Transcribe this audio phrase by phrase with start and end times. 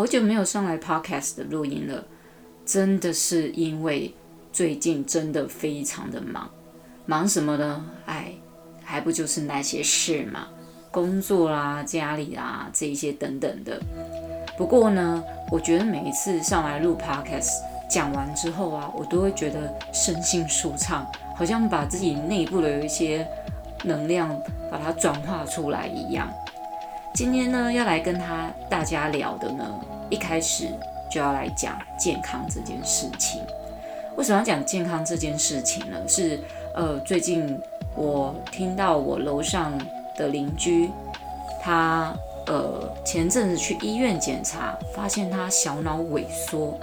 [0.00, 2.02] 好久没有上来 Podcast 的录音了，
[2.64, 4.14] 真的是因为
[4.50, 6.50] 最近真的非常的忙，
[7.04, 7.84] 忙什么呢？
[8.06, 8.32] 哎，
[8.82, 10.46] 还不就是那些事嘛，
[10.90, 13.78] 工作啦、家里啊这一些等等的。
[14.56, 15.22] 不过呢，
[15.52, 17.50] 我觉得每一次上来录 Podcast
[17.90, 21.06] 讲完之后啊，我都会觉得身心舒畅，
[21.36, 23.28] 好像把自己内部的有一些
[23.84, 24.34] 能量
[24.70, 26.26] 把它转化出来一样。
[27.12, 29.68] 今天呢，要来跟他大家聊的呢，
[30.08, 30.68] 一开始
[31.10, 33.42] 就要来讲健康这件事情。
[34.16, 35.96] 为什么要讲健康这件事情呢？
[36.06, 36.40] 是
[36.74, 37.58] 呃，最近
[37.94, 39.72] 我听到我楼上
[40.16, 40.90] 的邻居，
[41.60, 42.14] 他
[42.46, 46.78] 呃前阵子去医院检查，发现他小脑萎缩，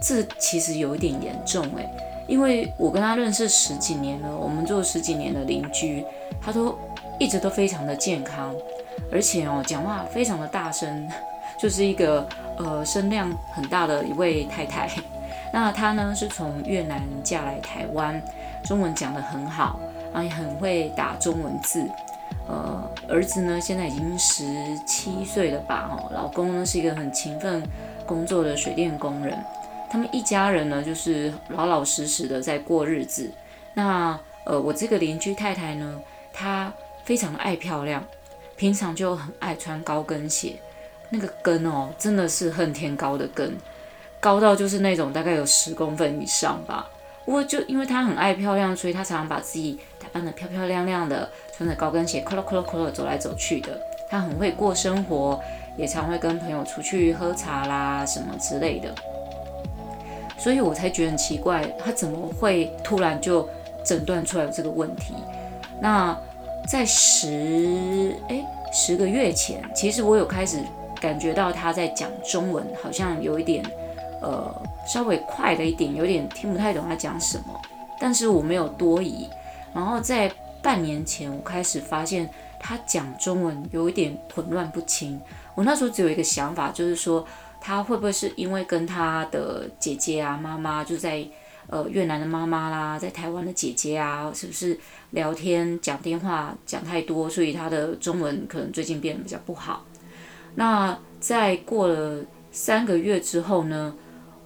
[0.00, 1.88] 这其实有一点严重诶，
[2.26, 6.04] 因为我跟他认识十几年了，我们做十几年的邻居，
[6.40, 6.76] 他都
[7.18, 8.54] 一直都非常的健康。
[9.12, 11.08] 而且哦，讲话非常的大声，
[11.58, 14.88] 就是一个呃声量很大的一位太太。
[15.52, 18.22] 那她呢是从越南嫁来台湾，
[18.64, 19.80] 中文讲得很好，
[20.12, 21.84] 啊也很会打中文字。
[22.48, 24.44] 呃，儿子呢现在已经十
[24.86, 25.88] 七岁了吧？
[25.90, 27.62] 哦，老公呢是一个很勤奋
[28.06, 29.36] 工作的水电工人。
[29.90, 33.30] 他们一家人呢就是老老实实的在过日子。
[33.74, 36.00] 那呃，我这个邻居太太呢，
[36.32, 36.72] 她
[37.04, 38.02] 非常爱漂亮。
[38.60, 40.60] 平常就很爱穿高跟鞋，
[41.08, 43.56] 那个跟哦，真的是恨天高的跟，
[44.20, 46.86] 高到就是那种大概有十公分以上吧。
[47.24, 53.80] 不过就因为她很爱漂亮，所以她常常把自己打扮得漂漂亮亮的，穿着高跟鞋，咯咯咯咯咯走来走去的。
[54.10, 55.40] 她很会过生活，
[55.78, 58.94] 也常会跟朋友出去喝茶啦什么之类的。
[60.38, 63.48] 所以我才觉得很奇怪，她怎么会突然就
[63.82, 65.14] 诊断出来这个问题？
[65.80, 66.14] 那。
[66.66, 70.58] 在十诶十个月前，其实我有开始
[71.00, 73.64] 感觉到他在讲中文，好像有一点
[74.22, 74.54] 呃
[74.86, 77.60] 稍微快了一点，有点听不太懂他讲什么。
[77.98, 79.28] 但是我没有多疑。
[79.74, 80.30] 然后在
[80.62, 82.28] 半年前，我开始发现
[82.58, 85.20] 他讲中文有一点混乱不清。
[85.54, 87.26] 我那时候只有一个想法，就是说
[87.60, 91.26] 他会不会是因为跟他的姐姐啊、妈妈就在。
[91.70, 94.76] 呃，越南的妈妈啦，在台湾的姐姐啊，是不是
[95.10, 99.84] 聊天讲电话讲太多，所以她的中文可能最近变得比较不好。
[100.56, 103.94] 那在过了三个月之后呢，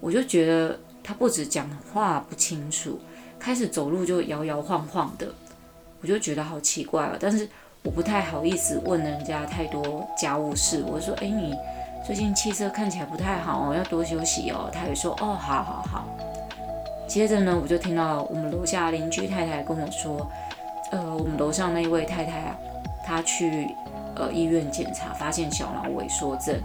[0.00, 3.00] 我就觉得她不止讲话不清楚，
[3.38, 5.26] 开始走路就摇摇晃晃的，
[6.02, 7.16] 我就觉得好奇怪了。
[7.18, 7.48] 但是
[7.82, 11.54] 我不太好意思问人家太多家务事，我说：“哎，你
[12.06, 16.06] 最近气色看起来不太好哦，要多休息哦。”她也说：“哦，好好好。”
[17.14, 20.28] 接着呢，我就听到我们楼下邻居太太跟我说，
[20.90, 22.58] 呃，我们楼上那一位太太啊，
[23.04, 23.68] 她去
[24.16, 26.60] 呃医院检查，发现小脑萎缩症。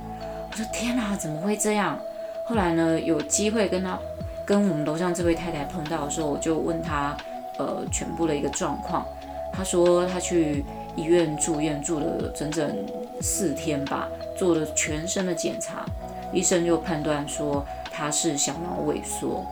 [0.49, 1.99] 我说天哪，怎么会这样？
[2.47, 3.99] 后来呢，有机会跟她
[4.43, 7.15] 跟我们楼上这位太太碰到的时候，我就问她
[7.59, 9.05] 呃全部的一个状况。
[9.53, 10.65] 她说她去
[10.95, 12.75] 医院住院住了整整
[13.21, 15.85] 四天吧，做了全身的检查，
[16.33, 19.45] 医生就判断说她是小脑萎缩。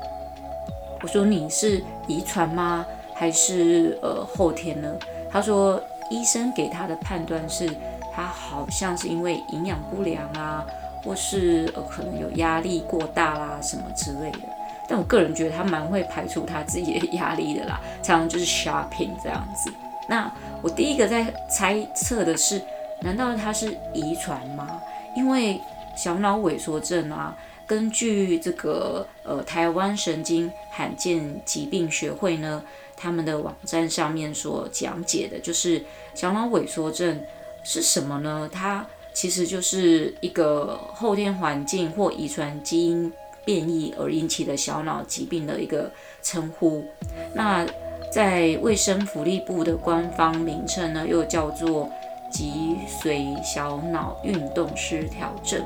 [1.02, 2.86] 我说你是遗传吗？
[3.14, 4.94] 还是呃后天呢？
[5.30, 7.68] 他说医生给他的判断是，
[8.14, 10.66] 他好像是因为营养不良啊，
[11.04, 14.40] 或是呃可能有压力过大啦什么之类的。
[14.88, 19.72] 但我个人觉得他蛮会排除他自己的压力的啦，常常就是 shopping 这样子。
[20.08, 20.32] 那
[20.62, 22.62] 我第一个在猜测的是，
[23.02, 24.82] 难道他是遗传吗？
[25.16, 25.60] 因为
[25.96, 27.36] 小脑萎缩症啊。
[27.68, 32.64] 根据这个呃台湾神经罕见疾病学会呢，
[32.96, 35.84] 他们的网站上面所讲解的，就是
[36.16, 37.22] 小脑萎缩症
[37.64, 38.50] 是什么呢？
[38.52, 43.12] 它其实就是一个后天环境或遗传基因
[43.44, 45.92] 变异而引起的小脑疾病的一个
[46.24, 46.86] 称呼。
[47.34, 47.68] 那
[48.10, 51.92] 在卫生福利部的官方名称呢，又叫做
[52.32, 55.62] 脊髓小脑运动失调症。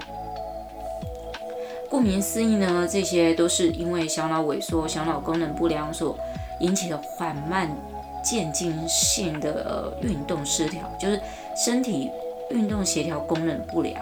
[1.92, 6.18] 顾名思义呢，这些都是因为小脑萎缩、小脑功能不良所
[6.62, 7.70] 引起的缓慢
[8.24, 11.20] 渐进性的运动失调，就是
[11.54, 12.10] 身体
[12.50, 14.02] 运动协调功能不良。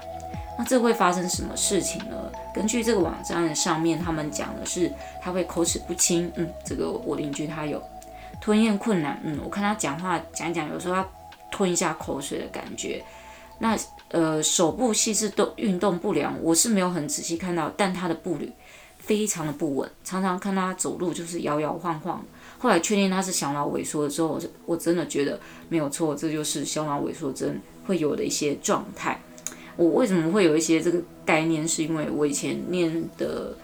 [0.55, 2.15] 那这会发生什么事情呢？
[2.53, 7.81] 根据这个网站上面他们讲的是，他会口齿不清，嗯，这个我邻居他有
[8.39, 11.09] 吞咽困难，嗯，我看他讲话讲讲，有时候要
[11.49, 13.03] 吞一下口水的感觉。
[13.57, 13.75] 那
[14.09, 18.51] 呃，手部细致动运动不良，我是没有很仔细看到，但他的步履
[18.97, 22.23] 非常的不稳，常常看他走路就是摇摇晃晃。
[22.57, 25.39] 后来确定他是小脑萎缩了之后，我我真的觉得
[25.69, 29.21] 没有错，这就是小脑萎缩症会有的一些状态。
[29.77, 31.65] 我为什么会有一些这个概念？
[31.65, 33.55] 是因为我以前念的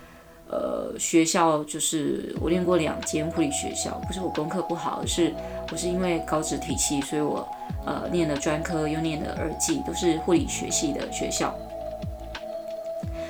[0.50, 5.34] 呃学校，就是我念过两间护理学校，不是我功课不好，而是
[5.72, 7.48] 我是因为高职体系，所以我
[7.86, 11.54] 呃念的专科又念的二技，都是护理学系的学校。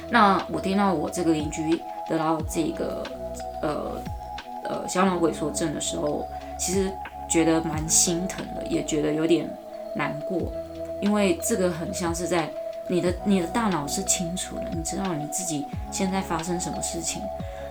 [0.10, 3.04] 那我听到我这个邻居得到这个
[3.62, 4.02] 呃
[4.66, 6.28] 呃小脑萎缩症的时候，
[6.60, 6.92] 其实
[7.28, 9.50] 觉得蛮心疼的，也觉得有点
[9.96, 10.52] 难过，
[11.02, 12.52] 因为这个很像是在
[12.88, 17.22] 你的你的大脑是清楚的，你知道你自己现在发生什么事情，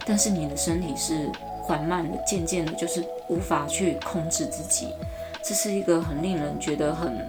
[0.04, 1.30] 但是你的身体是
[1.62, 4.88] 缓慢的、渐渐的，就是无法去控制自己，
[5.42, 7.28] 这是一个很令人觉得很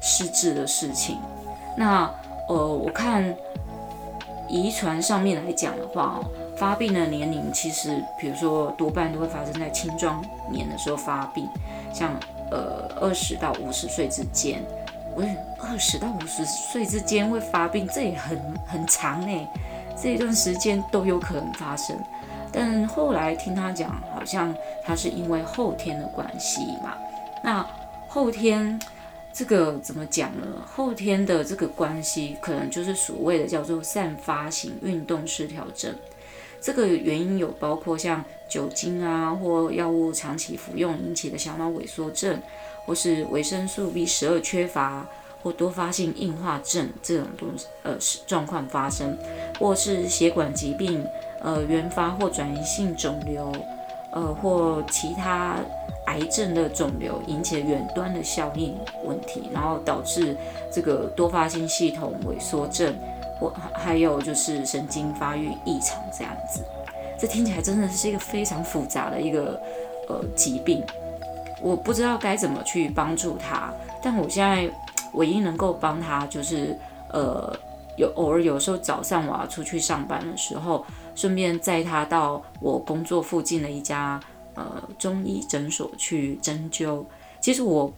[0.00, 1.18] 失智的事情。
[1.76, 2.10] 那
[2.48, 3.34] 呃，我看。
[4.46, 6.20] 遗传上面来讲的话，
[6.54, 10.22] 发病的年龄其实，比如说多半都会发生在青壮
[10.52, 11.48] 年的时候发病，
[11.92, 12.12] 像
[12.50, 14.62] 呃二十到五十岁之间。
[15.14, 15.22] 我，
[15.58, 19.48] 二十到五十岁之间会发病，这也很很长呢，
[20.00, 21.96] 这一段时间都有可能发生。
[22.52, 26.94] 但后来听他讲，好像他是因为后天的关系嘛，
[27.42, 27.66] 那
[28.08, 28.80] 后天。
[29.36, 30.46] 这个怎么讲呢？
[30.64, 35.92] 后天的这个关系，可能就是所谓的叫做散发型运动失调症。
[36.60, 42.40] 这个原因有包括像酒精啊，或药物长期服用引起的小脑萎缩症，
[42.86, 45.06] 或是维生素 B 十二缺乏，
[45.42, 47.96] 或多发性硬化症这种东西呃
[48.26, 49.16] 状况发生，
[49.58, 51.04] 或是血管疾病
[51.40, 53.52] 呃原发或转移性肿瘤
[54.12, 55.56] 呃或其他。
[56.06, 58.76] 癌症的肿瘤引起远端的效应
[59.06, 60.36] 问题，然后导致
[60.70, 62.94] 这个多发性系统萎缩症，
[63.40, 66.62] 或还有就是神经发育异常这样子。
[67.18, 69.58] 这听起来真的是一个非常复杂的一个
[70.06, 70.84] 呃疾病，
[71.60, 73.72] 我不知道该怎么去帮助他。
[74.02, 74.70] 但我现在
[75.12, 76.76] 唯一能够帮他就是
[77.12, 77.56] 呃
[77.96, 80.84] 有偶尔有时候早上我要出去上班的时候，
[81.14, 84.20] 顺便载他到我工作附近的一家。
[84.56, 87.04] 呃，中医诊所去针灸，
[87.40, 87.92] 其实我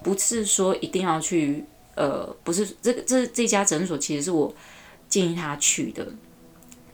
[0.00, 1.64] 不是说一定要去，
[1.96, 4.54] 呃，不是这个这这家诊所其实是我
[5.08, 6.06] 建议他去的，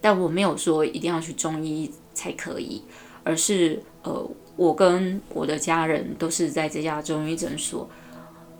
[0.00, 2.83] 但我没有说一定要去中医才可以，
[3.25, 7.89] 而是呃，我跟我的家人都是在这家中医诊所，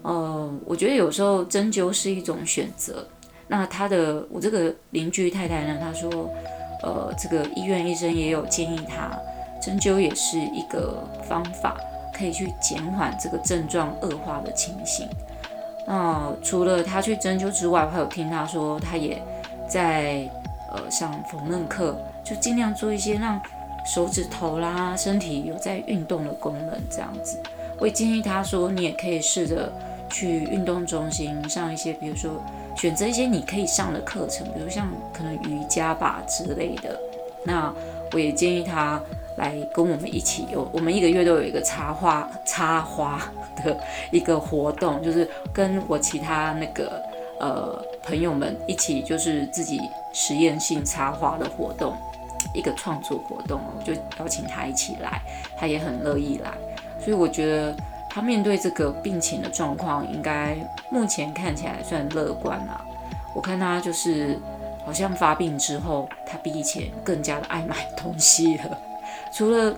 [0.03, 3.07] 呃，我觉得有时候针灸是一种选择。
[3.47, 6.11] 那他的我这个邻居太太呢，她说，
[6.83, 9.11] 呃，这个医院医生也有建议他。
[9.63, 11.75] 针灸也是一个方法，
[12.13, 15.09] 可以去减缓这个症状恶化的情形。
[15.87, 19.23] 那除了他去针灸之外，我还有听他说，他也
[19.67, 20.29] 在
[20.71, 23.41] 呃上缝纫课，就尽量做一些让
[23.85, 27.39] 手指头啦、身体有在运动的功能这样子。
[27.79, 29.73] 我也建议他说，你也可以试着
[30.09, 32.43] 去运动中心上一些，比如说
[32.77, 36.99] 选择一些你可以上的课程，比如像可能瑜伽吧之类的。
[37.45, 37.73] 那
[38.13, 39.01] 我也建议他。
[39.37, 43.21] 来跟我们一起有，我们一个月都有一个插花插花
[43.65, 43.77] 的
[44.13, 47.03] 一个活动，就是跟我其他那个
[47.41, 49.81] 呃朋友们一起，就是自己
[50.13, 51.97] 实验性插花的活动，
[52.55, 55.21] 一个创作活动，我就邀请他一起来，
[55.59, 56.53] 他也很乐意来，
[56.99, 57.77] 所以我觉得
[58.09, 60.57] 他面对这个病情的状况，应该
[60.91, 62.83] 目前看起来算乐观啦。
[63.35, 64.39] 我看他就是
[64.87, 68.79] 好像发病之后，他比以前更加的爱买东西了。
[69.35, 69.77] 除了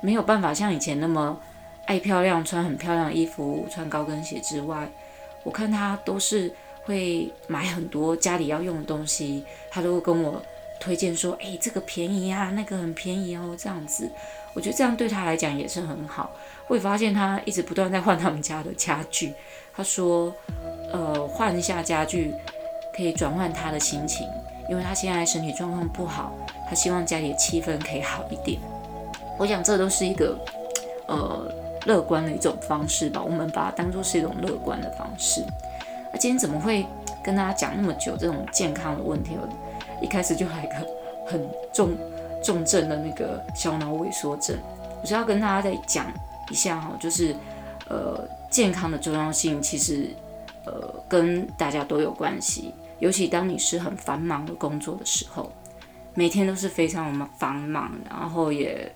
[0.00, 1.38] 没有办法像以前那么
[1.84, 4.88] 爱漂亮，穿很漂亮的衣服，穿高跟鞋之外，
[5.42, 6.50] 我看他都是
[6.84, 10.40] 会买很多家里要用的东西，他都会跟我
[10.84, 14.10] 推荐说：“哎，这个便宜啊，那个很便宜哦。”这样子，
[14.52, 16.30] 我觉得这样对他来讲也是很好。
[16.66, 19.32] 会发现他一直不断在换他们家的家具。
[19.74, 20.30] 他说
[20.92, 22.34] ：“呃，换一下家具
[22.94, 24.28] 可以转换他的心情，
[24.68, 26.34] 因为他现在身体状况不好，
[26.68, 28.60] 他希望家里的气氛可以好一点。”
[29.40, 30.38] 我想这都是一个，
[31.08, 31.50] 呃，
[31.86, 33.22] 乐观的一种方式吧。
[33.22, 35.42] 我们把它当做是一种乐观的方式。
[36.12, 36.86] 那今天怎么会
[37.22, 39.36] 跟大家讲那么久这种健康的问题？
[40.00, 40.74] 一开始就来个
[41.26, 41.96] 很重
[42.42, 44.56] 重症的那个小脑萎缩症。
[45.02, 46.06] 我是要跟大家再讲
[46.50, 47.34] 一下哈，就是
[47.88, 50.08] 呃，健康的重要性其实
[50.66, 52.72] 呃跟大家都有关系。
[53.00, 55.52] 尤其当你是很繁忙的工作的时候，
[56.14, 58.92] 每天都是非常我们繁忙，然后也。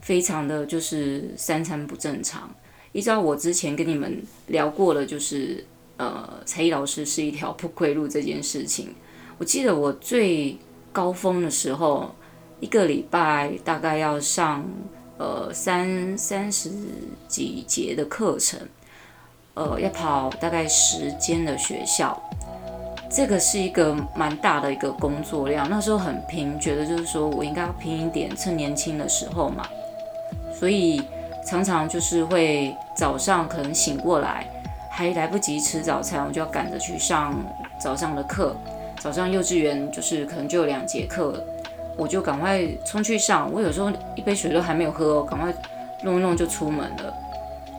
[0.00, 2.54] 非常的就是三餐不正常，
[2.92, 5.64] 依照我之前跟你们聊过的，就是
[5.96, 8.94] 呃，才艺老师是一条不归路这件事情。
[9.38, 10.56] 我记得我最
[10.92, 12.14] 高峰的时候，
[12.60, 14.64] 一个礼拜大概要上
[15.18, 16.70] 呃三三十
[17.26, 18.60] 几节的课程，
[19.54, 22.16] 呃，要跑大概十间的学校，
[23.10, 25.68] 这个是一个蛮大的一个工作量。
[25.68, 29.64] 那时候很拼，觉得就是说我应该要拼一点，趁年轻的时候嘛。
[30.56, 31.02] 所以
[31.44, 34.46] 常常就是会早上可能醒过来，
[34.90, 37.34] 还来不及吃早餐，我就要赶着去上
[37.80, 38.56] 早上的课。
[39.04, 41.34] 早上幼稚园就是可能就有两节课，
[41.94, 43.52] 我就赶快冲去上。
[43.52, 45.52] 我有时候一杯水都还没有喝哦，赶快
[46.04, 47.14] 弄一弄就出门了。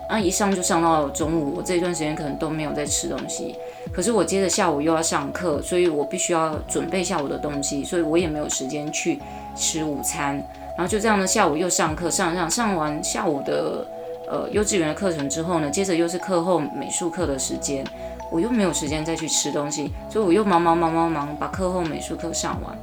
[0.07, 3.55] 啊，一上就上到中午，我这一段时间可能都没有在吃东西。
[3.91, 9.19] 可是我接着下午又要上课，所以我必须要准备下午的东西，所以我也没有时间去
[9.55, 10.35] 吃午餐。
[10.77, 13.83] 然后就这样呢，下午又上课，上上上完下午的
[14.29, 17.83] 呃幼稚园的课程之后呢，接着又是课后美术课的时间，
[18.31, 22.77] 我又没有时间再去吃东西，所以我又忙忙忙忙忙把课后美术课上完。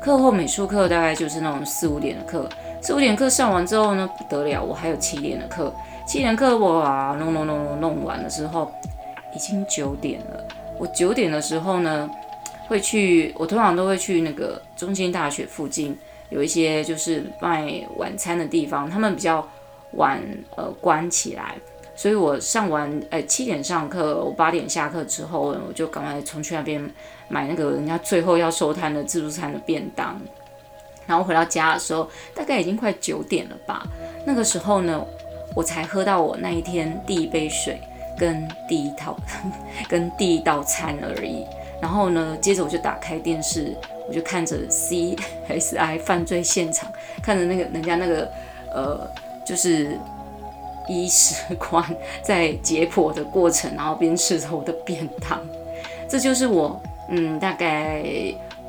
[0.00, 2.48] 课后美术课大概就是那种四五点的课，
[2.80, 5.72] 四五点课上完之后呢，不得了，我还有七点的课。
[6.06, 8.72] 七点课我啊弄弄弄弄弄完了之后，
[9.34, 10.44] 已经九点了。
[10.78, 12.10] 我九点的时候呢，
[12.66, 15.96] 会去，我通常都会去那个中兴大学附近
[16.30, 19.46] 有一些就是卖晚餐的地方，他们比较
[19.92, 20.18] 晚
[20.56, 21.56] 呃关起来，
[22.00, 26.82] 所以我上完呃七点上课，我八点下课之后，我就赶快冲去那边
[27.28, 30.18] 买那个人家最后要收摊的自助餐的便当，
[31.06, 33.86] 然后回到家的时候，大概已经快九点了吧。
[34.24, 35.04] 那个时候呢。
[35.56, 37.80] 我才喝到我那一天第一杯水，
[38.16, 39.18] 跟第一套，
[39.90, 41.44] 跟第一道餐而已。
[41.82, 43.76] 然后呢，接着我就打开电视，
[44.06, 46.88] 我就看着 CSI 犯罪现场，
[47.20, 48.30] 看着那个人家那个
[48.72, 49.10] 呃，
[49.44, 49.98] 就是
[50.90, 51.84] 医师官
[52.22, 55.40] 在解剖的过程，然后边吃着我的便当。
[56.08, 58.04] 这就是我嗯，大概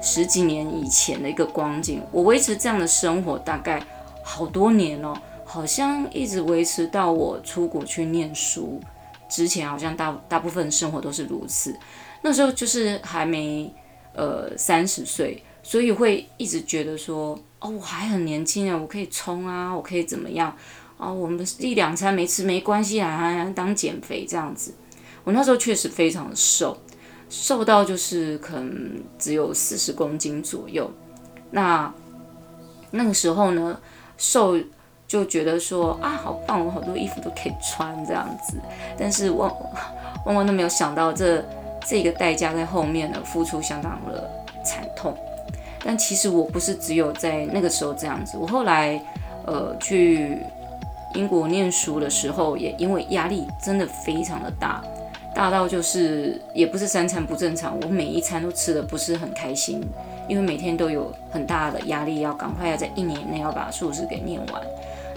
[0.01, 2.01] 十几年以前的一个光景。
[2.11, 3.81] 我维持这样的生活大概
[4.23, 5.13] 好多年哦。
[5.43, 8.79] 好像一直维持到我出国去念书
[9.27, 11.75] 之前，好像大大部分生活都是如此。
[12.21, 13.69] 那时候就是还没
[14.13, 20.55] 呃三十岁，所以会一直觉得说，哦，我还很年轻啊，我可以冲啊，我可以怎么样
[21.01, 21.13] 哦？
[21.13, 24.73] 我们一两餐没吃没关系啊，当减肥这样子。
[25.23, 26.77] 我那时候确实非常瘦，
[27.29, 30.89] 瘦到就是可能只有四十公斤左右。
[31.49, 31.93] 那
[32.91, 33.79] 那个时候呢，
[34.17, 34.57] 瘦。
[35.07, 38.55] 就觉得说啊，好棒，我好多衣服都可以穿这样子，
[38.97, 39.51] 但是万
[40.25, 41.43] 万万都没有想到这
[41.85, 44.31] 这个代价在后面呢，付出相当的
[44.63, 45.13] 惨痛。
[45.83, 49.03] 但其实我不是只有在那个时候这样子，我后来
[49.45, 50.37] 呃去
[51.13, 54.81] 英国念书的时候，也因为压力真的非常的大，
[55.33, 59.81] 大到就是也不是三餐不正常，我每一餐都吃的不是很开心，
[60.27, 64.61] 因为每天都有很大的压力，要赶快要在一年内要把硕士给念完。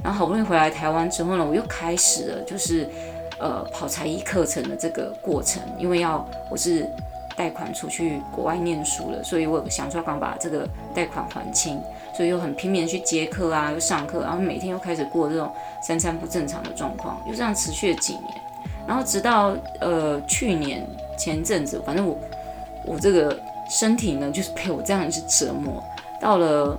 [0.03, 2.87] 然后好不容易回来台湾之后呢，我又开始了就是，
[3.39, 5.63] 呃，跑才艺课程的这个过程。
[5.79, 6.87] 因为要我是
[7.35, 11.81] 贷款出去国外念书了，所以我想说刚把这个贷款还清，
[12.16, 15.52] 所以又很拼命去接课啊，又上课，然后每天又开始过这种
[15.83, 18.25] 三餐不正常的状况，又这样持续了几年。
[18.87, 20.87] 然后直到呃去年
[21.18, 22.18] 前阵子，反正我
[22.85, 25.83] 我这个身体呢，就是被我这样一直折磨
[26.21, 26.78] 到了。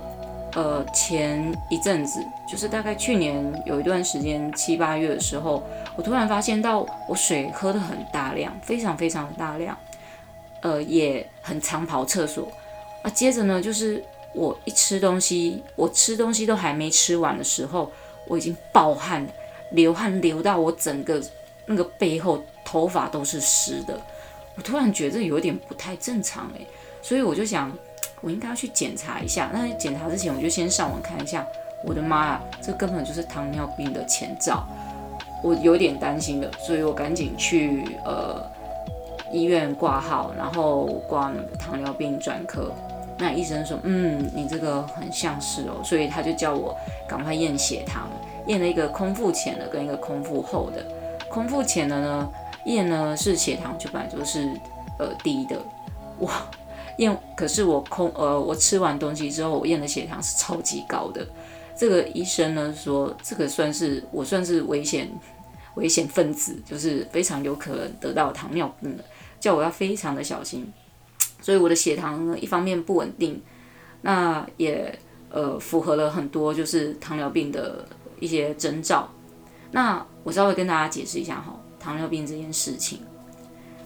[0.54, 5.62] 呃，前一阵子就是大概去年有一段时间七八月的时候，
[5.96, 9.76] 我突然发现到我水喝得很大量，非常非常的大量，
[10.62, 12.48] 呃，也很常跑厕所
[13.02, 13.10] 啊。
[13.10, 14.02] 接着呢，就是
[14.36, 17.90] 我一吃东西，我吃东西都还没吃完的时候，
[18.28, 19.26] 我已经暴汗，
[19.72, 21.20] 流汗流到我整个
[21.64, 23.98] 那个背后头发都是湿的。
[24.54, 26.66] 我突然觉得有点不太正常诶，
[27.02, 27.72] 所以我就想。
[28.22, 29.50] 我应该要去检查一下。
[29.52, 31.46] 那检查之前，我就先上网看一下。
[31.84, 34.66] 我的妈呀，这根本就是糖尿病的前兆，
[35.44, 38.42] 我有点担心了，所以我赶紧去呃
[39.30, 42.72] 医院挂号，然后挂糖尿病专科。
[43.18, 46.76] 那医生说，嗯，你这个很像是哦，所以他就叫我
[47.08, 48.08] 赶快验血糖，
[48.46, 50.84] 验了一个空腹前的跟一个空腹后的。
[51.28, 52.30] 空腹前的呢，
[52.66, 54.48] 验呢是血糖就本来就是
[54.98, 55.60] 呃低的，
[56.20, 56.46] 哇。
[56.98, 61.26] 验，可是我空呃，我吃完东西之后，我验的血糖是超级高的。
[61.76, 65.06] 这个医生呢说，这个算是我算是危险
[65.74, 69.04] 危险分子，就是非常有可能得到糖尿病的，
[69.38, 70.72] 叫我要非常的小心。
[71.46, 73.40] 所以我的血糖呢，一方面不稳定，
[74.02, 74.98] 那也
[75.30, 77.86] 呃符合了很多就是糖尿病的
[78.18, 79.08] 一些征兆。
[79.70, 82.98] 那我稍微跟大家解释一下哈，糖尿病这件事情。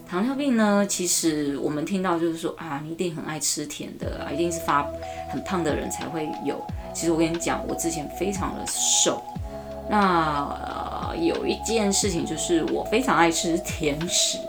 [0.09, 4.83] 糖尿病呢，其实我们听到就是说啊，你一定很爱吃甜的啊，一定是发
[5.29, 6.59] 很胖的人才会有。
[6.95, 9.21] 其实我跟你讲，我之前非常的瘦。
[9.87, 10.47] 那
[11.11, 14.39] 呃，有一件事情就是我非常爱吃甜食。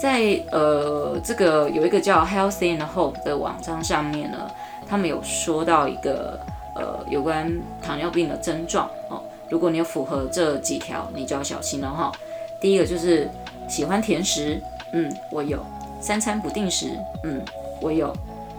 [0.00, 4.50] 在呃这个有一个叫 Healthy and Hope 的网站上面呢，
[4.88, 6.40] 他们有说到一个
[6.74, 7.52] 呃有关
[7.82, 9.22] 糖尿病的症状哦。
[9.50, 12.10] 如果你有符合这几条，你就要小心了哈。
[12.58, 13.28] 第一个就是
[13.68, 14.58] 喜欢甜食，
[14.94, 15.58] 嗯，我有；
[16.00, 17.44] 三餐不定时，嗯，
[17.82, 18.10] 我有；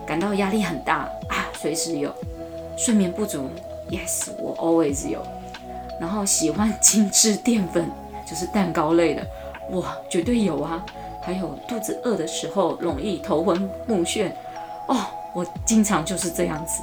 [0.06, 2.12] 感到压力很大啊，随时有；
[2.78, 3.50] 睡眠不足
[3.90, 5.26] ，yes，我 always 有。
[6.00, 7.90] 然后喜欢精致淀粉，
[8.30, 9.26] 就是蛋糕类的，
[9.72, 10.86] 哇，绝对有啊。
[11.24, 14.32] 还有肚子饿的时候容易头昏目眩，
[14.88, 14.98] 哦，
[15.34, 16.82] 我经常就是这样子。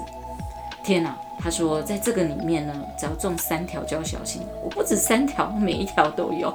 [0.84, 1.12] 天哪！
[1.40, 4.42] 他说，在这个里面呢，只要中三条就要小心。
[4.62, 6.52] 我不止三条，每一条都有。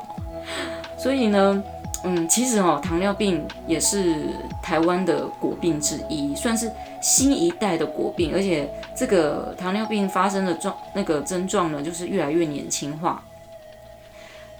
[0.98, 1.64] 所以呢，
[2.04, 4.30] 嗯，其实哦，糖尿病也是
[4.62, 6.72] 台湾的国病之一，算是
[7.02, 8.34] 新一代的国病。
[8.34, 13.22] 而且这个糖尿病发生的状那个症状呢，就是越来越年轻化。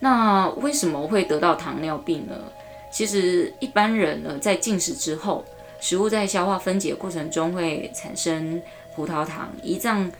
[0.04, 2.36] 那为什么会得到糖尿病呢？
[2.92, 5.46] 其实一般人呢，在进食之后，
[5.80, 8.62] 食物在消化分解过程中会产生。
[8.96, 10.12] 葡萄糖胰脏，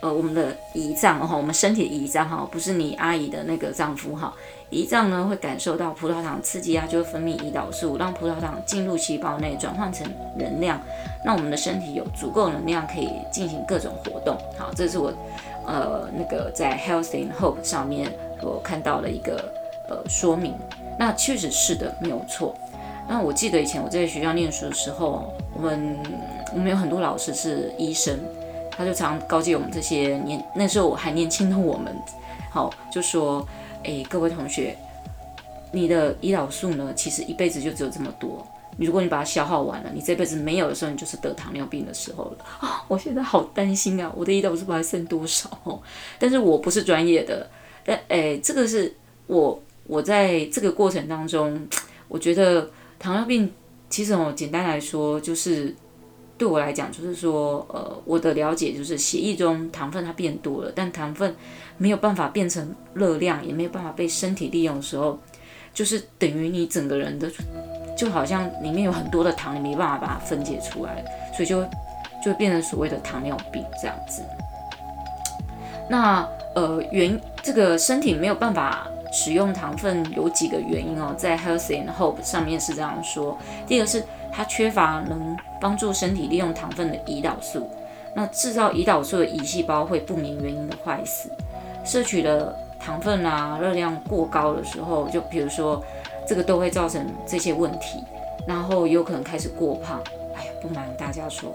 [0.00, 4.32] 呃，我们的胰脏哈，我们身体的胰脏哈，不是你阿姨的那个丈夫哈。
[4.70, 10.80] 胰脏呢会感受到葡萄糖刺激啊，就会分泌胰岛素，让葡萄糖进入细胞内转换成能量，
[11.22, 14.38] 让我们的身体有足够能量可以进行各种活动。
[14.56, 15.12] 好，这是我
[15.66, 18.10] 呃那个在 Healthy and Hope 上面
[18.42, 19.52] 我看到了一个
[19.88, 20.54] 呃说明。
[20.98, 22.54] 那确实是的，没有错。
[23.08, 25.96] 那我记得以前我在学校念书的时候，我们。
[26.50, 28.18] 我们有很多老师是医生，
[28.70, 31.94] 他就常告诫我们这些年那时候我还年轻的我们，
[32.50, 33.46] 好就说，
[33.84, 34.74] 哎，各位同学，
[35.70, 38.46] 你的胰岛素呢，其实一辈子就只有这么多。
[38.78, 42.82] 如果你把它消耗完了，你这辈子没有的时候，你就是得糖尿病的时候了啊！
[42.88, 45.50] 我现在好担心啊，我的胰岛素还剩多少？
[46.18, 47.46] 但是我不是专业的，
[47.88, 48.94] 但哎，这个是
[49.26, 51.66] 我我在这个过程当中，
[52.08, 53.50] 我觉得糖尿病
[53.88, 55.74] 其实哦，简单来说就是。
[56.38, 61.34] 对我来讲，就是说，呃，我的了解就是血液中糖分它变多了，但糖分
[61.76, 65.18] 没有办法变成热量，也没有办法被身体利用的时候，
[65.74, 67.28] 就是等于你整个人的
[67.96, 71.04] 就好像里面有很多的糖，你没办法把它分解出来，
[71.36, 71.66] 所以就
[72.24, 74.22] 就变成所谓的糖尿病这样子。
[75.88, 84.04] 那呃，原这个身体没有办法使用糖分有几个原因哦，在 Healthy and Hope 上面是这样说，第一个是。
[84.30, 87.68] 它缺乏能帮助身体利用糖分的胰岛素，
[88.14, 91.28] 那制造胰岛素的胰细胞会不明原因的坏死。
[91.82, 95.82] 摄取的糖分啊，热量过高的时候，就比如说
[96.26, 98.04] 这个都会造成这些问题，
[98.46, 99.98] 然后有可能开始过胖。
[100.36, 101.52] 哎呀，不瞒大家说，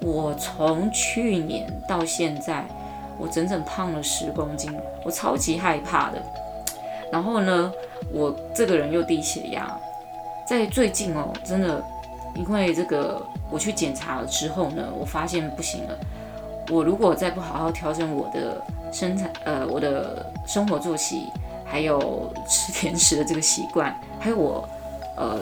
[0.00, 2.64] 我从去年到现在，
[3.18, 4.72] 我整整胖了十公斤，
[5.04, 6.22] 我超级害怕的。
[7.12, 7.72] 然后呢，
[8.12, 9.78] 我这个人又低血压，
[10.46, 11.82] 在最近哦，真的。
[12.36, 15.96] 因为这个，我去检查了之后呢，我发现不行了。
[16.68, 21.28] 我如果再不好好调整我的生产，呃，我的生活作息，
[21.64, 24.68] 还有吃甜食的这个习惯，还有我
[25.16, 25.38] 呃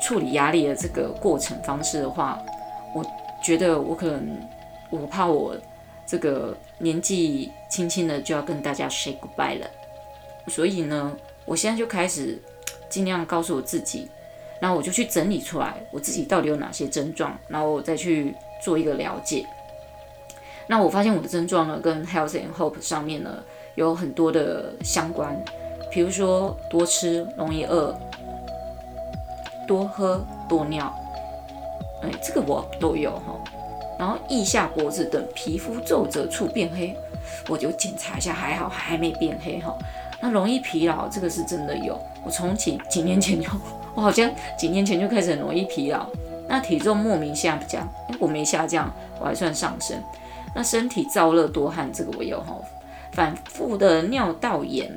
[0.00, 2.40] 处理压力的这个过程方式的话，
[2.94, 3.04] 我
[3.42, 4.38] 觉得我可能，
[4.90, 5.52] 我怕我
[6.06, 9.66] 这个年纪轻轻的就要跟大家 say goodbye 了。
[10.48, 12.40] 所以呢，我现在就开始
[12.88, 14.08] 尽量告诉我自己。
[14.58, 19.44] 然后我就去整理出来，我自己到底有哪些症状，然后我再去做一个了解。
[20.66, 25.38] 那我发现我的症状呢，跟 health and Hope 上面呢有很多的相关，
[25.90, 27.94] 比如说多吃容易饿，
[29.68, 30.90] 多喝多尿，
[32.02, 33.38] 哎，这个我都有哈。
[33.98, 36.96] 然后腋下脖子等皮肤皱褶处变黑，
[37.48, 39.76] 我就检查一下，还好还没变黑哈。
[40.20, 43.48] 那容易疲劳，这个是真的有，我从几几年前就。
[43.94, 46.06] 我好像几年前就开始很容易疲劳，
[46.46, 49.96] 那体重莫名下降，我没下降，我还算上升。
[50.54, 52.54] 那身体燥热多汗，这个我有哈。
[53.12, 54.94] 反复的尿道炎，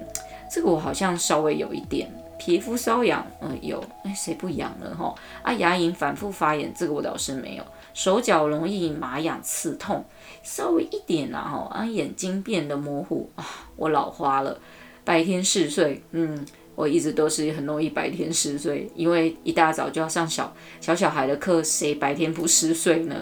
[0.50, 2.10] 这个我好像稍微有一点。
[2.38, 5.16] 皮肤瘙痒，嗯，有，哎，谁不痒了哈？
[5.44, 7.64] 啊，牙龈反复发炎，这个我倒是没有。
[7.94, 10.06] 手脚容易麻痒刺痛，
[10.44, 11.68] 稍微一点啦哈。
[11.72, 14.58] 啊，眼睛变得模糊啊，我老花了。
[15.04, 16.46] 白天嗜睡，嗯。
[16.76, 23.18] 我一直都是很容易白天嗜睡，因为一大早就要上小小小孩的课，谁白天不嗜睡呢？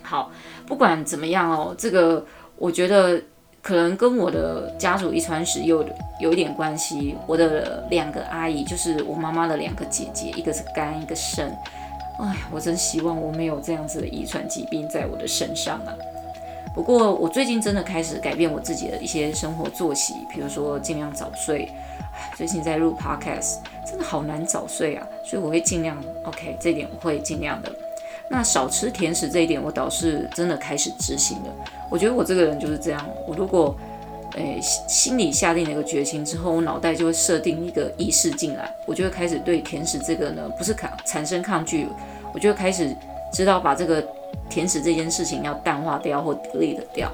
[0.00, 0.30] 好，
[0.64, 3.20] 不管怎么样哦，这个我觉得
[3.60, 5.84] 可能跟我的家族遗传史有
[6.20, 7.16] 有一点关系。
[7.26, 11.52] 我的两个阿姨，就是我妈妈的两个姐姐，一个是肝，一个肾。
[12.22, 15.92] 哎，我真希望我没有这样子的遗传疾病在我的身上啊。
[16.72, 21.68] 不过我最近真的开始改变我自己的一些生活作息，比如说尽量早睡。
[22.36, 27.72] 最近在录 podcast，真的好难早睡啊，所以我会尽量 OK，这一点我会尽量的。
[28.28, 31.54] 那少吃甜食这一点，我倒是真的开始执行了。
[31.90, 33.74] 我觉得我这个人就是这样，我如果
[34.34, 41.86] 诶心里下定了一个决心之后，我脑袋就会设定一个仪式进来，我就会开始对甜食这个呢，不是抗产生抗拒，
[42.32, 42.94] 我就会开始
[43.32, 44.02] 知道把这个
[44.48, 47.10] 甜食这件事情要淡化掉或隔离的掉。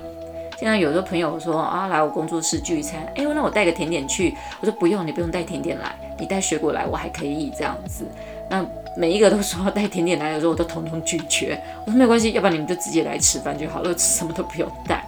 [0.57, 4.37] 现在有的朋友说啊，来我工作室聚餐，哎，那我带个甜点去。
[4.61, 8.05] 我说不用，你不用带甜点来，你带水果来，我还可以这样子。
[8.51, 11.57] 那每一个都说要带甜点来的时候，我都统统拒绝。
[11.85, 15.05] 我说没关系，要不然你们就直接来吃饭就好了，什么都不用带。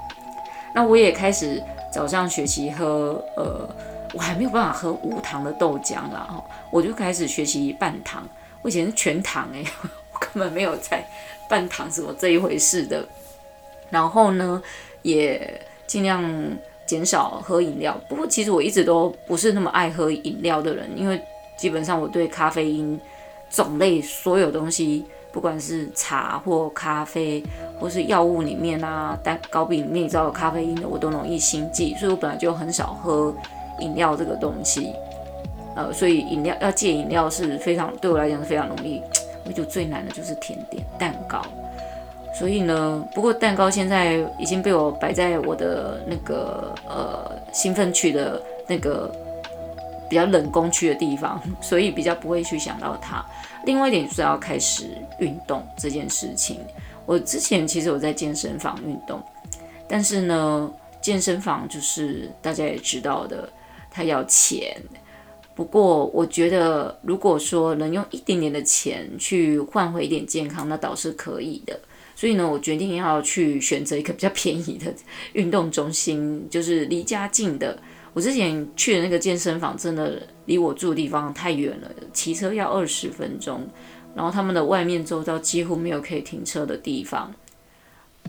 [0.73, 3.69] 那我也开始早上学习喝，呃，
[4.15, 8.27] 我还没有办法喝无糖的豆浆啦，我就开始学习半糖。
[8.63, 9.65] 我以前是全糖哎，
[10.13, 11.05] 我根本没有在
[11.49, 13.05] 半糖什么这一回事的。
[13.91, 14.63] 然后呢，
[15.03, 16.23] 也尽量
[16.87, 17.99] 减少喝饮料。
[18.09, 21.21] 不过其实我一直都不是那么爱喝饮料的人，因为
[21.57, 23.01] 基本上我对咖啡因
[23.51, 27.43] 种类所有东西，不管是茶或咖啡，
[27.79, 33.35] 或是药物里面啊，蛋糕饼里面你知道有咖啡因的，我都容易心悸，所以我本来就很少喝
[33.79, 34.93] 饮料这个东西。
[35.77, 39.01] 呃，所以饮料要戒饮料是非常对我来讲是非常容易。
[39.47, 41.41] 我就最难的就是甜点蛋糕。
[42.39, 49.11] 所以呢，不过蛋糕现在已经被我摆在我的那个呃兴奋区的那个
[50.09, 53.25] 比较冷宫区的地方，所以比较不会去想到它。
[53.65, 54.87] 另外一点就是要开始
[55.19, 56.59] 运动这件事情。
[57.07, 59.23] 我之前其实有在健身房运动，
[59.89, 63.49] 但是呢，健身房就是大家也知道的，
[63.91, 64.77] 它要钱。
[65.55, 71.79] 不过我觉得，如果说能用一点点的钱去换回一点健康，那倒是可以的。
[72.15, 74.95] 所以呢，我决定要去选择一个比较便宜的
[75.33, 77.79] 运动中心，就是离家近的。
[78.13, 83.61] 我之前去的那个健身房，真的离我住的地方太远了，骑车要二十分钟。
[84.15, 87.33] 然后他们的外面周遭几乎没有可以停车的地方，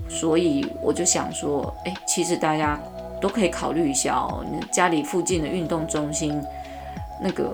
[0.08, 2.80] 所以我就想说，哎，其实大家
[3.20, 6.40] 都可以考虑一下哦，你家里附近的运动中心，
[7.20, 7.50] 那个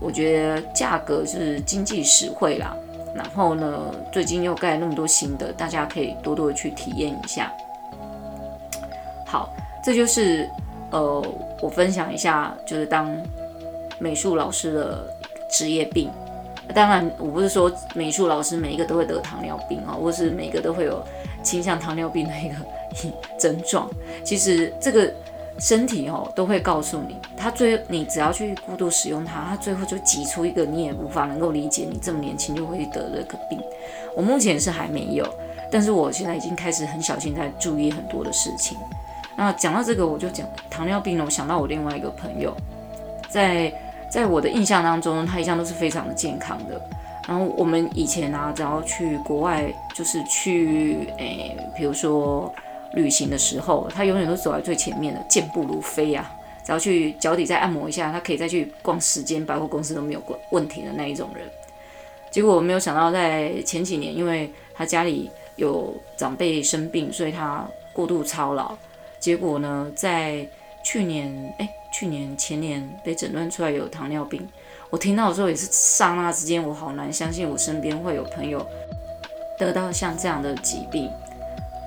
[0.00, 2.74] 我觉得价格是经济实惠啦。
[3.14, 7.52] 然后呢，最近又盖那么多新的，大家可以多多的去体验一下。
[9.26, 10.48] 好，这就是
[10.90, 11.22] 呃，
[11.60, 13.16] 我分享一下，就是当
[13.98, 15.14] 美术老师的
[15.50, 16.10] 职业病。
[16.74, 21.02] 当然，我不是说美术老师每一个都会得糖尿病啊，或是每一个都会有
[21.42, 22.54] 倾向糖尿病的一个
[23.38, 23.88] 症状。
[24.24, 25.12] 其实这个。
[25.58, 33.58] 身体哦都会告诉你，他最你只要去过度使用它，它最后就挤出一个你也无法能够理解，你这么年轻就会得这个病。
[34.14, 35.26] 我目前是还没有，
[35.72, 38.76] 但是我现在已经开始很小心在注意很多的事情。
[39.36, 42.56] 那讲到这个，我就讲糖尿病呢，我想到我另外一个朋友，
[43.28, 43.72] 在
[44.10, 46.80] 在我的印象当中，他一向都是非常的健康的。
[47.28, 52.52] 然后我们以前啊，只要去国外，就是去诶，比如说。
[52.92, 56.32] 旅行的时候，他永远都走在最前面的，健步如飞啊！
[56.64, 61.46] 只要去脚底再按摩一下，他可以再去逛十间百货公司都没有问题的那一种人。
[62.30, 68.74] 结果我没有想到，在前几年，因为他家里有长辈生病，所以他过度操劳。
[69.20, 70.46] 结果呢，在
[70.82, 74.46] 去年，哎，去年前年被诊断出来有糖尿病。
[74.88, 78.64] 我听到的时候也是刹那之间，我好难相信我身边会有朋友
[79.58, 81.10] 得到像这样的疾病。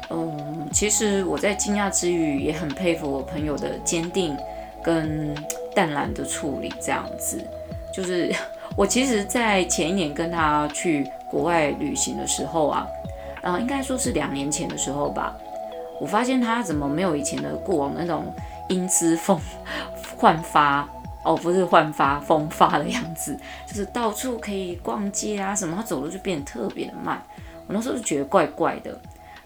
[0.09, 4.35] 嗯，其实我在惊讶之余，也很佩服我朋友的坚定
[4.83, 5.33] 跟
[5.73, 6.73] 淡然的处理。
[6.81, 7.39] 这样子，
[7.93, 8.33] 就是
[8.75, 12.87] 我其实，在前一年跟他去国外旅行的时候啊，
[13.43, 15.37] 呃，应该说是两年前的时候吧，
[15.99, 18.33] 我发现他怎么没有以前的过往那种
[18.69, 19.39] 英姿风
[20.15, 20.87] 焕发
[21.23, 27.21] 哦，不是焕发风发的样子，就是到处可以逛街啊什么，他走路就变得特别的慢。
[27.67, 28.99] 我那时候就觉得怪怪的。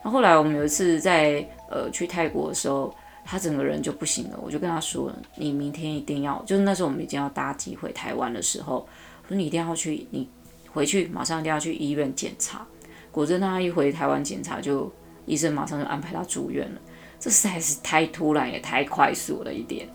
[0.04, 2.94] 那后来我们有一次在呃去泰国的时候，
[3.26, 4.39] 他整个人就不行了。
[4.42, 8.88] 我就跟他说：“你明天一定要，就是那时候我们已经要搭机回台湾的时候，
[9.24, 10.30] 我说你一定要去，你
[10.72, 12.66] 回去马上一定要去医院检查。”
[13.12, 14.92] 果真，他一回台湾检查，就
[15.25, 16.81] 医生马上就安排他住院了。
[17.19, 19.88] 这实在是太突然也太快速了一点。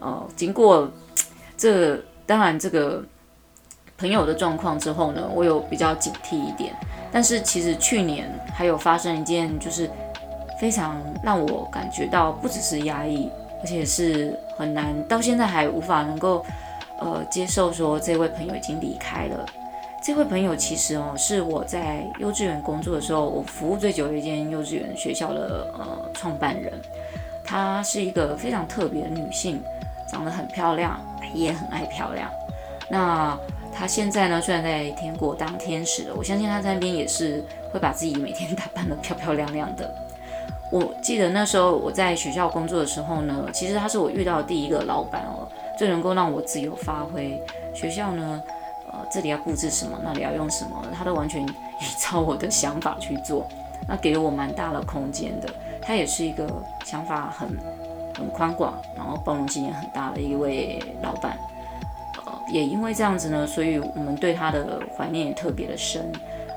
[0.00, 0.90] 呃，经过
[1.56, 3.04] 这当然这个
[3.98, 6.74] 朋友的状况之后呢，我有比较警惕一点。
[7.12, 9.90] 但是其实去年还有发生一件，就是
[10.58, 13.28] 非常让我感觉到不只是压抑，
[13.60, 16.46] 而且是很难，到现在还无法能够
[17.00, 19.44] 呃接受说这位朋友已经离开了。
[20.02, 26.72] 这位朋友其实哦是我在幼稚园工作的时候，我服务最久的一间幼稚园学校的呃创办人，
[27.44, 29.62] 她是一个非常特别的女性，
[30.10, 30.98] 长得很漂亮，
[31.34, 32.30] 也很爱漂亮。
[32.88, 33.38] 那
[33.74, 39.94] 她现在呢，虽然在天国当天使了，我相信她在那边也是会把自己每天打扮得漂漂亮亮的。
[40.72, 47.38] 我记得那时候我在学校工作的时候呢，其实她是我遇到的第一个老板哦，最能够让我自由发挥。
[47.74, 48.42] 学校呢，
[48.92, 51.48] 呃，这里要布置什么，那里要用什么，他都完全依
[51.98, 53.48] 照我的想法去做，
[53.88, 55.48] 那给了我蛮大的空间的。
[55.80, 56.46] 他也是一个
[56.84, 57.48] 想法很
[58.16, 61.38] 很宽广，然后包容性也很大的一位老板。
[62.26, 66.10] 呃也因为这样子呢，所以我们对他的怀念也特别的深。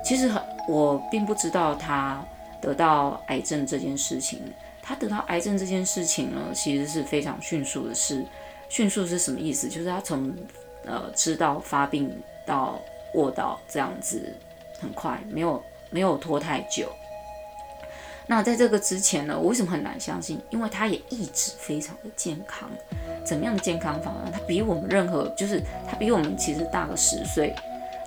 [0.04, 2.20] 其实很，我并不知道他
[2.60, 4.42] 得到癌症这件事情。
[4.82, 8.26] 他得到癌症这件事情呢，其实是非常迅速的事。
[8.70, 9.70] 迅速是什么意思？
[9.70, 10.34] 就是他从
[10.86, 12.12] 呃知道发病
[12.46, 12.80] 到
[13.14, 14.34] 卧倒这样子
[14.80, 16.90] 很快，没有没有拖太久。
[18.26, 20.42] 那在这个之前呢，我为什么很难相信？
[20.50, 22.70] 因为他也一直非常的健康。
[23.26, 24.32] 怎么样的健康法呢？
[24.32, 27.54] 他比我们任何，就是他比我们其实大个十岁。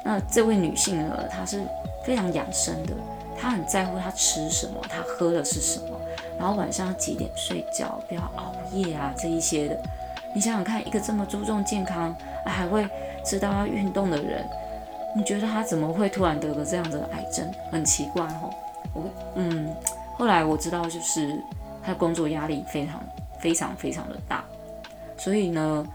[0.02, 1.60] 那这位女性呢，她是
[2.04, 2.94] 非常养生的，
[3.38, 6.00] 她很在乎她吃什么，她喝的是什么，
[6.38, 9.82] 然后晚上几点睡觉，不要熬夜啊这一些的。
[10.36, 12.86] 你想想看，一个这么注重健康，还会
[13.24, 14.46] 知道要运动的人，
[15.16, 17.50] 你觉得他怎么会突然得了这样的癌症？
[17.72, 18.52] 很奇怪哦。
[18.92, 19.74] 我嗯，
[20.18, 21.42] 后来我知道，就是
[21.82, 23.02] 他工作压力非常
[23.40, 24.44] 非常非常的大。
[25.16, 25.86] 所以呢，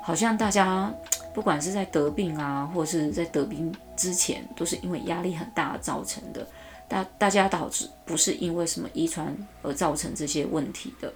[0.00, 0.90] 好像大家
[1.34, 6.46] 不管是在得病啊，或者是在得病之前，都是因为压力很大造成的。
[6.88, 11.12] 大大家导致不是因为什么遗传而造成这些问题的。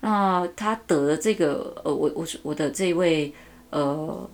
[0.00, 3.32] 那他得了这个，呃，我我我的这位
[3.70, 4.28] 呃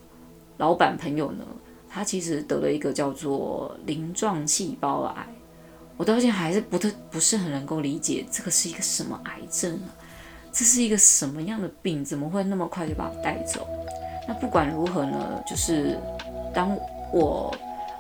[0.59, 1.45] 老板朋友呢，
[1.89, 5.27] 他其实得了一个叫做鳞状细胞癌。
[5.97, 9.89] 我到现在还是不特不是很能够理解这个是一个什么癌症啊。
[10.53, 12.05] 这是一个什么样的病？
[12.05, 13.67] 怎么会那么快就把他带走？
[14.29, 15.99] 那不管如何呢，就是
[16.53, 16.77] 当
[17.13, 17.55] 我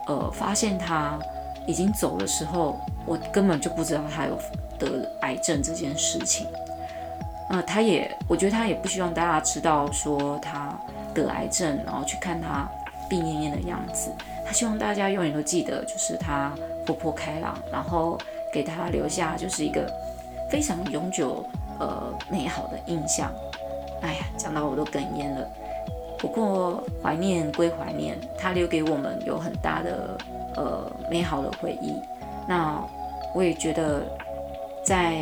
[0.06, 1.18] 呃发现他
[1.66, 4.38] 已经走的时候，我根本就不知道他有
[4.78, 6.46] 得癌症这件事情。
[7.52, 10.74] 那他也，我觉得他也不希望大家知道说他
[11.14, 12.66] 得癌症，然后去看他
[13.10, 14.10] 病恹恹的样子。
[14.44, 16.50] 他希望大家永远都记得，就是他
[16.86, 18.18] 活泼开朗，然后
[18.50, 19.86] 给他留下就是一个
[20.50, 21.44] 非常永久。
[21.80, 23.32] 呃，美好的印象，
[24.02, 25.44] 哎呀，讲到我都哽咽了。
[26.16, 30.16] 不过怀念归怀念，他留给我们有很大的
[30.54, 31.96] 呃美好的回忆。
[32.46, 32.80] 那
[33.34, 34.02] 我也觉得，
[34.84, 35.14] 在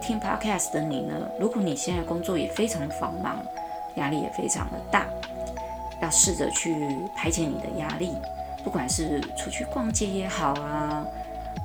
[0.00, 3.44] 听 Podcast 的你呢，如果你现在工作也非常繁忙，
[3.96, 5.06] 压力也非常的大，
[6.00, 8.12] 要试着去排解你的压力，
[8.62, 11.04] 不管是出去逛街也好啊，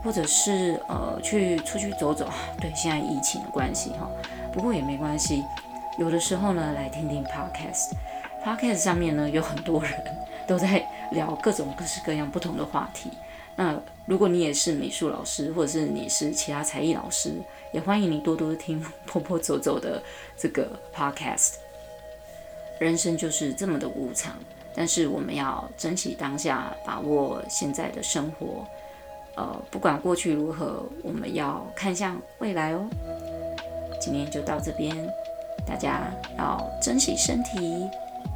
[0.03, 2.27] 或者是呃去出去走走。
[2.59, 4.09] 对，现在疫情的关系哈。
[4.51, 5.43] 不过也没关系，
[5.97, 9.93] 有的时候呢，来听听 podcast，podcast 上面呢有很多人
[10.47, 13.11] 都在聊各种各式各样不同的话题。
[13.55, 17.33] 那如果你也是美术老师，或者是你是其他才艺老师，
[17.71, 20.01] 也欢迎你多多听婆婆走走的
[20.37, 21.53] 这个 podcast。
[22.79, 24.35] 人生就是这么的无常，
[24.75, 28.65] 但是我们要珍惜当下，把握现在的生活。
[29.35, 32.85] 呃，不管过去如何，我们要看向未来哦。
[34.01, 34.95] 今天就到这边，
[35.65, 37.87] 大家要珍惜身体，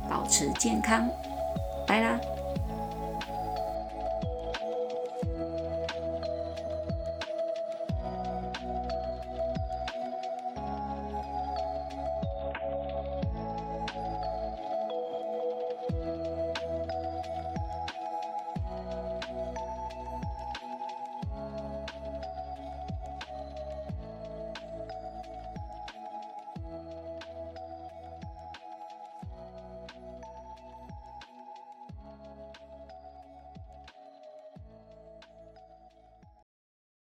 [0.09, 1.07] 保持健康，
[1.85, 2.36] 拜啦。